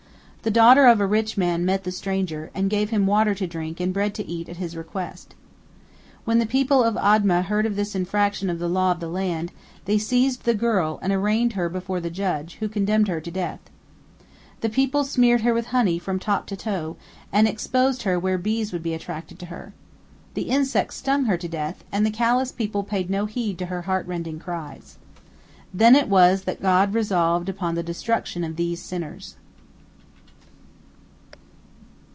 The 0.43 0.49
daughter 0.49 0.87
of 0.87 0.99
a 0.99 1.05
rich 1.05 1.37
man 1.37 1.65
met 1.65 1.83
the 1.83 1.91
stranger, 1.91 2.49
and 2.55 2.67
gave 2.67 2.89
him 2.89 3.05
water 3.05 3.35
to 3.35 3.45
drink 3.45 3.79
and 3.79 3.93
bread 3.93 4.15
to 4.15 4.25
eat 4.27 4.49
at 4.49 4.57
his 4.57 4.75
request. 4.75 5.35
When 6.25 6.39
the 6.39 6.47
people 6.47 6.83
of 6.83 6.95
Admah 6.95 7.43
heard 7.45 7.67
of 7.67 7.75
this 7.75 7.93
infraction 7.93 8.49
of 8.49 8.57
the 8.57 8.67
law 8.67 8.91
of 8.91 8.99
the 8.99 9.07
land, 9.07 9.51
they 9.85 9.99
seized 9.99 10.43
the 10.45 10.55
girl 10.55 10.97
and 11.03 11.13
arraigned 11.13 11.53
her 11.53 11.69
before 11.69 11.99
the 11.99 12.09
judge, 12.09 12.55
who 12.59 12.67
condemned 12.67 13.07
her 13.07 13.21
to 13.21 13.29
death. 13.29 13.59
The 14.61 14.69
people 14.69 15.03
smeared 15.03 15.41
her 15.41 15.53
with 15.53 15.67
honey 15.67 15.99
from 15.99 16.17
top 16.17 16.47
to 16.47 16.55
toe, 16.57 16.97
and 17.31 17.47
exposed 17.47 18.01
her 18.01 18.17
where 18.17 18.39
bees 18.39 18.73
would 18.73 18.81
be 18.81 18.95
attracted 18.95 19.37
to 19.41 19.45
her. 19.45 19.75
The 20.33 20.49
insects 20.49 20.95
stung 20.97 21.25
her 21.25 21.37
to 21.37 21.47
death, 21.47 21.83
and 21.91 22.03
the 22.03 22.09
callous 22.09 22.51
people 22.51 22.81
paid 22.81 23.11
no 23.11 23.27
heed 23.27 23.59
to 23.59 23.67
her 23.67 23.83
heartrending 23.83 24.39
cries. 24.39 24.97
Then 25.71 25.95
it 25.95 26.09
was 26.09 26.45
that 26.45 26.63
God 26.63 26.95
resolved 26.95 27.47
upon 27.47 27.75
the 27.75 27.83
destruction 27.83 28.43
of 28.43 28.55
these 28.55 28.81
sinners. 28.81 29.35